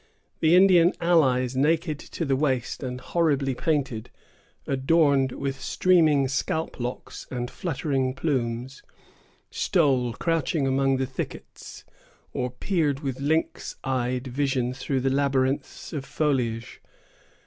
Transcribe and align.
The 0.39 0.55
Indian 0.55 0.93
allies, 0.99 1.55
naked 1.55 1.99
to 1.99 2.25
the 2.25 2.35
waist 2.35 2.81
and 2.81 2.99
horribly 2.99 3.53
painted, 3.53 4.09
adorned 4.65 5.31
with 5.31 5.61
streaming 5.61 6.27
scalp 6.27 6.79
locks 6.79 7.27
and 7.29 7.51
fluttering 7.51 8.15
plumes, 8.15 8.81
stole 9.51 10.13
crouching 10.13 10.65
among 10.65 10.97
the 10.97 11.05
thickets, 11.05 11.83
or 12.33 12.49
peered 12.49 13.01
with 13.01 13.19
lynx 13.19 13.75
eyed 13.83 14.25
vision 14.25 14.73
through 14.73 15.01
the 15.01 15.11
labyrinths 15.13 15.93
of 15.93 16.03
foliage. 16.03 16.81